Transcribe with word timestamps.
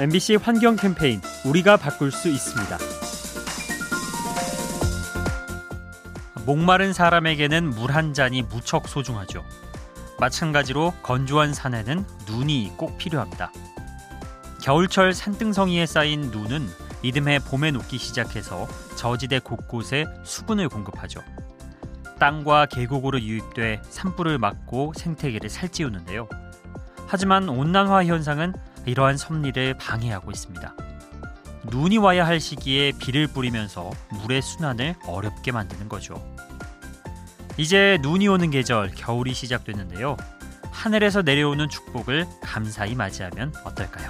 MBC 0.00 0.36
환경 0.36 0.76
캠페인 0.76 1.20
우리가 1.44 1.76
바꿀 1.76 2.12
수 2.12 2.28
있습니다. 2.28 2.78
목마른 6.46 6.92
사람에게는 6.92 7.70
물 7.70 7.90
한 7.90 8.14
잔이 8.14 8.42
무척 8.42 8.86
소중하죠. 8.86 9.44
마찬가지로 10.20 10.94
건조한 11.02 11.52
산에는 11.52 12.04
눈이 12.28 12.74
꼭 12.76 12.96
필요합니다. 12.96 13.50
겨울철 14.62 15.14
산등성이에 15.14 15.86
쌓인 15.86 16.30
눈은 16.30 16.68
이듬해 17.02 17.40
봄에 17.40 17.72
녹기 17.72 17.98
시작해서 17.98 18.68
저지대 18.94 19.40
곳곳에 19.40 20.06
수분을 20.22 20.68
공급하죠. 20.68 21.22
땅과 22.20 22.66
계곡으로 22.66 23.20
유입돼 23.20 23.82
산불을 23.90 24.38
막고 24.38 24.92
생태계를 24.96 25.50
살찌우는데요. 25.50 26.28
하지만 27.08 27.48
온난화 27.48 28.04
현상은 28.04 28.54
이러한 28.88 29.18
섭리를 29.18 29.74
방해하고 29.74 30.30
있습니다. 30.30 30.74
눈이 31.70 31.98
와야 31.98 32.26
할 32.26 32.40
시기에 32.40 32.92
비를 32.98 33.26
뿌리면서 33.26 33.90
물의 34.10 34.40
순환을 34.40 34.94
어렵게 35.06 35.52
만드는 35.52 35.88
거죠. 35.88 36.14
이제 37.58 37.98
눈이 38.02 38.28
오는 38.28 38.50
계절 38.50 38.90
겨울이 38.94 39.34
시작됐는데요. 39.34 40.16
하늘에서 40.70 41.22
내려오는 41.22 41.68
축복을 41.68 42.26
감사히 42.40 42.94
맞이하면 42.94 43.52
어떨까요? 43.64 44.08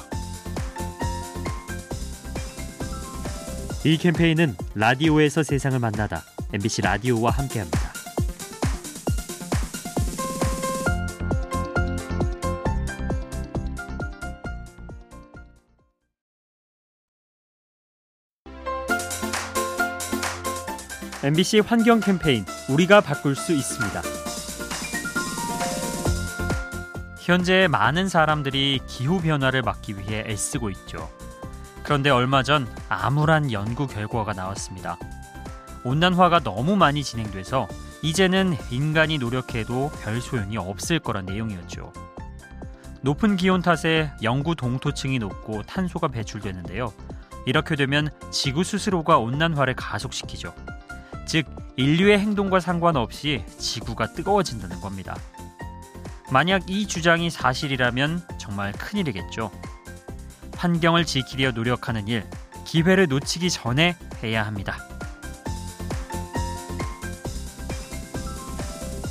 이 3.84 3.96
캠페인은 3.96 4.54
라디오에서 4.74 5.42
세상을 5.42 5.78
만나다 5.78 6.22
MBC 6.52 6.82
라디오와 6.82 7.30
함께합니다. 7.30 7.87
MBC 21.24 21.58
환경 21.66 21.98
캠페인 21.98 22.44
우리가 22.68 23.00
바꿀 23.00 23.34
수 23.34 23.52
있습니다. 23.52 24.02
현재 27.18 27.66
많은 27.66 28.08
사람들이 28.08 28.78
기후 28.86 29.20
변화를 29.20 29.62
막기 29.62 29.98
위해 29.98 30.22
애쓰고 30.28 30.70
있죠. 30.70 31.10
그런데 31.82 32.08
얼마 32.08 32.44
전 32.44 32.68
암울한 32.88 33.50
연구 33.50 33.88
결과가 33.88 34.32
나왔습니다. 34.32 34.96
온난화가 35.82 36.44
너무 36.44 36.76
많이 36.76 37.02
진행돼서 37.02 37.66
이제는 38.02 38.56
인간이 38.70 39.18
노력해도 39.18 39.90
별 40.00 40.20
소용이 40.20 40.56
없을 40.56 41.00
거란 41.00 41.26
내용이었죠. 41.26 41.92
높은 43.00 43.34
기온 43.36 43.60
탓에 43.60 44.12
영구 44.22 44.54
동토층이 44.54 45.18
높고 45.18 45.64
탄소가 45.64 46.06
배출되는데요. 46.08 46.92
이렇게 47.44 47.74
되면 47.74 48.08
지구 48.30 48.62
스스로가 48.62 49.18
온난화를 49.18 49.74
가속시키죠. 49.74 50.54
즉 51.28 51.44
인류의 51.76 52.18
행동과 52.18 52.58
상관없이 52.58 53.44
지구가 53.58 54.14
뜨거워진다는 54.14 54.80
겁니다. 54.80 55.14
만약 56.32 56.68
이 56.70 56.86
주장이 56.86 57.30
사실이라면 57.30 58.26
정말 58.38 58.72
큰일이겠죠. 58.72 59.50
환경을 60.56 61.04
지키려 61.04 61.52
노력하는 61.52 62.08
일, 62.08 62.24
기회를 62.64 63.06
놓치기 63.08 63.50
전에 63.50 63.94
해야 64.22 64.44
합니다. 64.44 64.78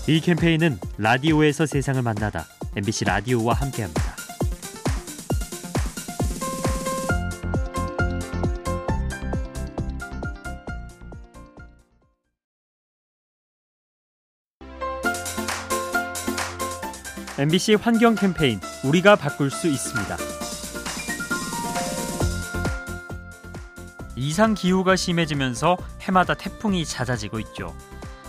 이 0.07 0.19
캠페인은 0.19 0.79
라디오에서 0.97 1.67
세상을 1.67 2.01
만나다 2.01 2.45
MBC 2.75 3.05
라디오와 3.05 3.53
함께합니다. 3.53 4.06
MBC 17.39 17.75
환경 17.75 18.15
캠페인 18.15 18.59
우리가 18.83 19.15
바꿀 19.15 19.51
수 19.51 19.67
있습니다. 19.67 20.17
이상 24.15 24.55
기후가 24.55 24.95
심해지면서 24.95 25.77
해마다 26.01 26.33
태풍이 26.33 26.83
잦아지고 26.83 27.39
있죠. 27.41 27.75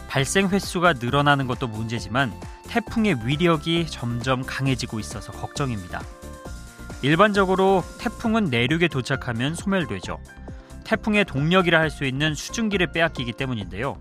발생 0.09 0.49
횟수가 0.49 0.95
늘어나는 0.95 1.47
것도 1.47 1.69
문제지만 1.69 2.35
태풍의 2.69 3.27
위력이 3.27 3.87
점점 3.87 4.43
강해지고 4.45 5.01
있어서 5.01 5.33
걱정입니다. 5.33 6.03
일반적으로 7.01 7.83
태풍은 7.99 8.47
내륙에 8.47 8.89
도착하면 8.89 9.55
소멸되죠. 9.55 10.19
태풍의 10.85 11.25
동력이라 11.25 11.79
할 11.81 11.91
수 11.91 12.05
있는 12.05 12.35
수증기를 12.35 12.93
빼앗기기 12.93 13.33
때문인데요. 13.33 13.97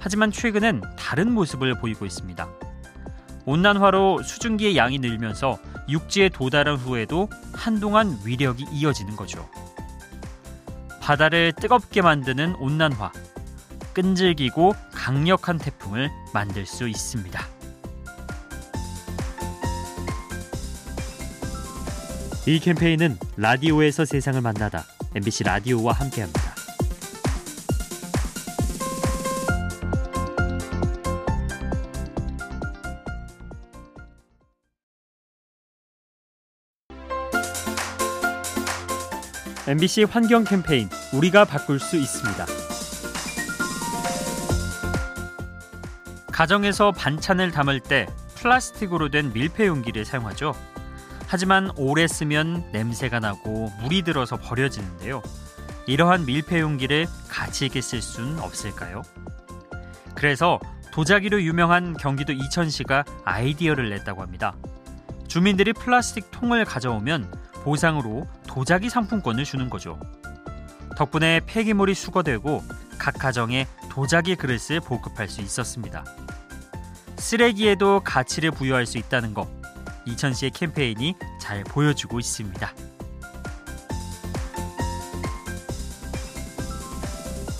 하지만 0.00 0.32
최근엔 0.32 0.82
다른 0.98 1.32
모습을 1.32 1.78
보이고 1.78 2.04
있습니다. 2.04 2.48
온난화로 3.46 4.22
수증기의 4.22 4.76
양이 4.76 4.98
늘면서 4.98 5.58
육지에 5.88 6.28
도달한 6.28 6.76
후에도 6.76 7.28
한동안 7.52 8.18
위력이 8.24 8.66
이어지는 8.72 9.16
거죠. 9.16 9.48
바다를 11.00 11.52
뜨겁게 11.52 12.02
만드는 12.02 12.54
온난화. 12.56 13.12
끈질기고 13.92 14.74
강력한 14.92 15.58
태풍을 15.58 16.10
만들 16.32 16.64
수 16.66 16.88
있습니다. 16.88 17.44
이 22.46 22.58
캠페인은 22.58 23.18
라디오에서 23.36 24.04
세상을 24.04 24.40
만나다 24.40 24.84
MBC 25.14 25.44
라디오와 25.44 25.92
함께합니다. 25.92 26.59
MBC 39.68 40.04
환경 40.04 40.42
캠페인 40.44 40.88
우리가 41.12 41.44
바꿀 41.44 41.78
수 41.78 41.96
있습니다. 41.96 42.46
가정에서 46.32 46.92
반찬을 46.92 47.50
담을 47.50 47.80
때 47.80 48.06
플라스틱으로 48.36 49.10
된 49.10 49.34
밀폐 49.34 49.66
용기를 49.66 50.06
사용하죠. 50.06 50.54
하지만 51.26 51.70
오래 51.76 52.06
쓰면 52.08 52.70
냄새가 52.72 53.20
나고 53.20 53.70
물이 53.82 54.02
들어서 54.02 54.36
버려지는데요. 54.36 55.22
이러한 55.86 56.24
밀폐 56.24 56.60
용기를 56.60 57.06
가치 57.28 57.66
있게 57.66 57.82
쓸 57.82 58.00
수는 58.00 58.40
없을까요? 58.40 59.02
그래서 60.14 60.58
도자기로 60.90 61.42
유명한 61.42 61.94
경기도 61.98 62.32
이천시가 62.32 63.04
아이디어를 63.24 63.90
냈다고 63.90 64.22
합니다. 64.22 64.56
주민들이 65.28 65.74
플라스틱 65.74 66.30
통을 66.30 66.64
가져오면 66.64 67.30
보상으로 67.62 68.26
도자기 68.50 68.90
상품권을 68.90 69.44
주는 69.44 69.70
거죠. 69.70 70.00
덕분에 70.96 71.40
폐기물이 71.46 71.94
수거되고 71.94 72.64
각 72.98 73.14
가정에 73.14 73.68
도자기 73.88 74.34
그릇을 74.34 74.80
보급할 74.80 75.28
수 75.28 75.40
있었습니다. 75.40 76.04
쓰레기에도 77.16 78.00
가치를 78.00 78.50
부여할 78.50 78.86
수 78.86 78.98
있다는 78.98 79.34
것 79.34 79.48
이천시의 80.04 80.50
캠페인이 80.50 81.14
잘 81.40 81.62
보여주고 81.62 82.18
있습니다. 82.18 82.72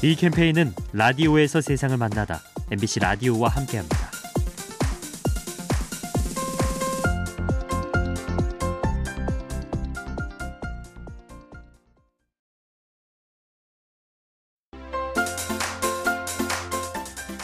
이 0.02 0.16
캠페인은 0.16 0.74
라디오에서 0.92 1.60
세상을 1.60 1.96
만나다 1.96 2.40
MBC 2.72 2.98
라디오와 2.98 3.50
함께합니다. 3.50 4.09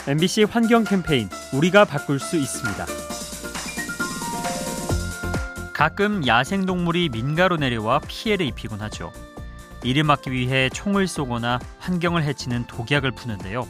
MBC 0.07 0.45
환경 0.45 0.85
캠페인 0.85 1.27
우리가 1.51 1.83
바꿀 1.83 2.17
수 2.17 2.37
있습니다. 2.37 2.85
가끔 5.73 6.25
야생 6.25 6.65
동물이 6.65 7.09
민가로 7.09 7.57
내려와 7.57 7.99
피해를 8.07 8.45
입히곤 8.45 8.79
하죠. 8.83 9.11
이를 9.83 10.05
막기 10.05 10.31
위해 10.31 10.69
총을 10.69 11.09
쏘거나 11.09 11.59
환경을 11.79 12.23
해치는 12.23 12.67
독약을 12.67 13.11
푸는데요. 13.11 13.67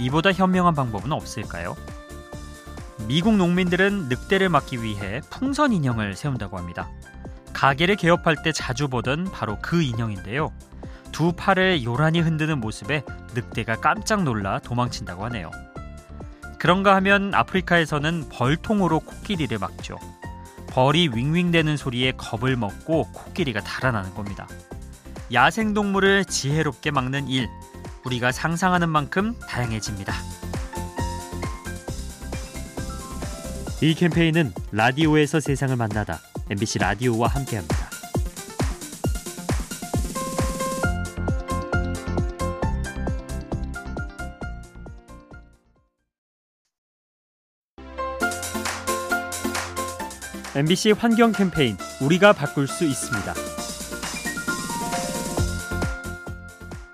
이보다 0.00 0.32
현명한 0.32 0.74
방법은 0.74 1.12
없을까요? 1.12 1.76
미국 3.06 3.36
농민들은 3.36 4.08
늑대를 4.08 4.48
막기 4.48 4.82
위해 4.82 5.20
풍선 5.30 5.72
인형을 5.72 6.16
세운다고 6.16 6.58
합니다. 6.58 6.90
가게를 7.52 7.94
개업할 7.94 8.42
때 8.42 8.50
자주 8.50 8.88
보던 8.88 9.30
바로 9.30 9.56
그 9.62 9.82
인형인데요. 9.82 10.52
두 11.12 11.32
팔을 11.32 11.84
요란히 11.84 12.20
흔드는 12.20 12.58
모습에 12.58 13.04
늑대가 13.34 13.76
깜짝 13.76 14.24
놀라 14.24 14.58
도망친다고 14.58 15.24
하네요. 15.26 15.52
그런가 16.66 16.96
하면 16.96 17.32
아프리카에서는 17.32 18.28
벌통으로 18.28 18.98
코끼리를 18.98 19.56
막죠. 19.56 20.00
벌이 20.66 21.08
윙윙대는 21.14 21.76
소리에 21.76 22.10
겁을 22.16 22.56
먹고 22.56 23.04
코끼리가 23.12 23.60
달아나는 23.60 24.12
겁니다. 24.14 24.48
야생동물을 25.32 26.24
지혜롭게 26.24 26.90
막는 26.90 27.28
일, 27.28 27.48
우리가 28.04 28.32
상상하는 28.32 28.88
만큼 28.88 29.38
다양해집니다. 29.48 30.12
이 33.80 33.94
캠페인은 33.94 34.52
라디오에서 34.72 35.38
세상을 35.38 35.76
만나다 35.76 36.18
MBC 36.50 36.80
라디오와 36.80 37.28
함께합니다. 37.28 37.95
MBC 50.56 50.92
환경 50.92 51.32
캠페인 51.32 51.76
우리가 52.00 52.32
바꿀 52.32 52.66
수 52.66 52.86
있습니다. 52.86 53.34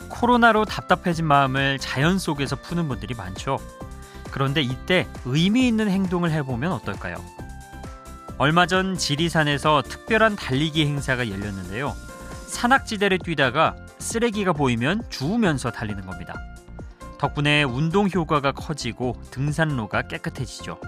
코로나로 0.08 0.64
답답해진 0.64 1.24
마음을 1.26 1.78
자연 1.78 2.18
속에서 2.18 2.56
푸는 2.56 2.88
분들이 2.88 3.14
많죠. 3.14 3.60
그런데 4.32 4.62
이때 4.62 5.06
의미 5.24 5.68
있는 5.68 5.88
행동을 5.88 6.32
해보면 6.32 6.72
어떨까요? 6.72 7.24
얼마 8.36 8.66
전 8.66 8.98
지리산에서 8.98 9.82
특별한 9.82 10.34
달리기 10.34 10.84
행사가 10.84 11.30
열렸는데요. 11.30 11.94
산악지대를 12.48 13.20
뛰다가 13.20 13.76
쓰레기가 14.00 14.52
보이면 14.52 15.04
주우면서 15.08 15.70
달리는 15.70 16.04
겁니다. 16.04 16.34
덕분에 17.18 17.62
운동 17.62 18.08
효과가 18.12 18.50
커지고 18.50 19.22
등산로가 19.30 20.02
깨끗해지죠. 20.08 20.80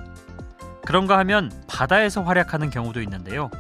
그런가 0.85 1.19
하면 1.19 1.51
바다에서 1.67 2.23
활약하는 2.23 2.71
경우도 2.71 3.01
있는데요. 3.03 3.51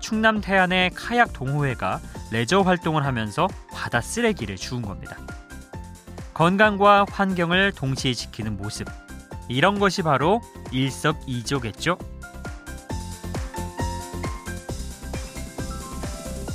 충남 0.00 0.40
태안의 0.40 0.90
카약 0.94 1.32
동호회가 1.32 2.00
레저 2.30 2.60
활동을 2.60 3.04
하면서 3.04 3.48
바다 3.72 4.00
쓰레기를 4.00 4.56
주운 4.56 4.82
겁니다. 4.82 5.16
건강과 6.34 7.06
환경을 7.10 7.72
동시에 7.72 8.14
지키는 8.14 8.56
모습. 8.56 8.86
이런 9.48 9.78
것이 9.80 10.02
바로 10.02 10.40
일석이조겠죠? 10.70 11.98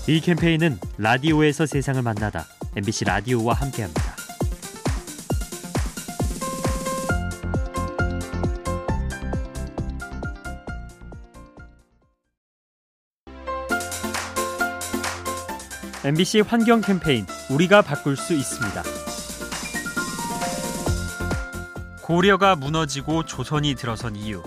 이 0.07 0.19
캠페인은 0.19 0.79
라디오에서 0.97 1.65
세상을 1.65 2.01
만나다 2.01 2.45
MBC 2.75 3.05
라디오와 3.05 3.55
함께합니다. 3.55 4.12
MBC 16.05 16.41
환경 16.41 16.81
캠페인 16.81 17.25
우리가 17.49 17.81
바꿀 17.81 18.17
수 18.17 18.33
있습니다. 18.33 18.83
고려가 22.01 22.57
무너지고 22.57 23.23
조선이 23.25 23.75
들어선 23.75 24.17
이유. 24.17 24.43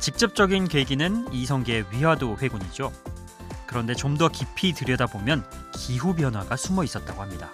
직접적인 0.00 0.66
계기는 0.66 1.32
이성계의 1.32 1.86
위화도 1.92 2.38
회군이죠. 2.38 2.92
그런데 3.66 3.94
좀 3.94 4.16
더 4.16 4.28
깊이 4.28 4.72
들여다보면 4.72 5.44
기후 5.74 6.14
변화가 6.14 6.56
숨어 6.56 6.82
있었다고 6.82 7.22
합니다. 7.22 7.50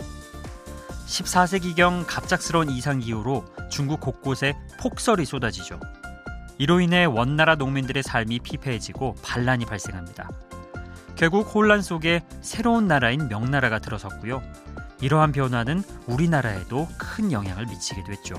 14세기경 1.07 2.05
갑작스러운 2.07 2.71
이상 2.71 3.01
기후로 3.01 3.45
중국 3.71 4.01
곳곳에 4.01 4.57
폭설이 4.81 5.27
쏟아지죠. 5.27 5.79
이로 6.57 6.81
인해 6.81 7.05
원나라 7.05 7.57
농민들의 7.57 8.03
삶이 8.03 8.39
피폐해지고 8.39 9.17
반란이 9.23 9.67
발생합니다. 9.67 10.31
결국 11.23 11.55
혼란 11.55 11.83
속에 11.83 12.21
새로운 12.41 12.89
나라인 12.89 13.29
명나라가 13.29 13.79
들어섰고요. 13.79 14.43
이러한 15.01 15.31
변화는 15.31 15.85
우리나라에도 16.09 16.89
큰 16.99 17.31
영향을 17.31 17.67
미치기도 17.67 18.11
했죠. 18.11 18.35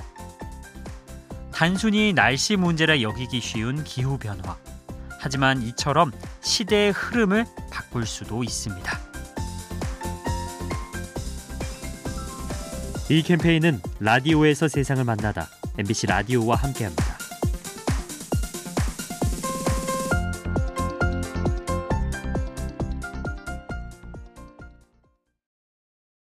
단순히 1.54 2.12
날씨 2.12 2.58
문제라 2.58 3.02
여기기 3.02 3.40
쉬운 3.40 3.86
기후 3.86 4.18
변화. 4.18 4.58
하지만 5.18 5.62
이처럼 5.62 6.12
시대의 6.42 6.92
흐름을 6.92 7.46
바꿀 7.72 8.06
수도 8.06 8.44
있습니다. 8.44 9.00
이 13.12 13.22
캠페인은 13.24 13.80
라디오에서 14.02 14.68
세상을 14.68 15.02
만나다 15.06 15.48
MBC 15.78 16.08
라디오와 16.08 16.58
함께합니다. 16.58 17.23